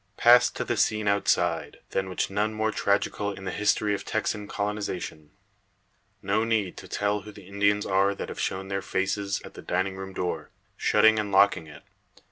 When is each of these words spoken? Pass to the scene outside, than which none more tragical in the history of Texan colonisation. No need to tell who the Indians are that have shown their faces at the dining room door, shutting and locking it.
Pass 0.17 0.49
to 0.49 0.63
the 0.65 0.77
scene 0.77 1.07
outside, 1.07 1.77
than 1.91 2.09
which 2.09 2.31
none 2.31 2.55
more 2.55 2.71
tragical 2.71 3.31
in 3.31 3.43
the 3.45 3.51
history 3.51 3.93
of 3.93 4.03
Texan 4.03 4.47
colonisation. 4.47 5.29
No 6.23 6.43
need 6.43 6.75
to 6.77 6.87
tell 6.87 7.21
who 7.21 7.31
the 7.31 7.45
Indians 7.45 7.85
are 7.85 8.15
that 8.15 8.29
have 8.29 8.39
shown 8.39 8.67
their 8.69 8.81
faces 8.81 9.43
at 9.45 9.53
the 9.53 9.61
dining 9.61 9.95
room 9.95 10.13
door, 10.13 10.49
shutting 10.75 11.19
and 11.19 11.31
locking 11.31 11.67
it. 11.67 11.83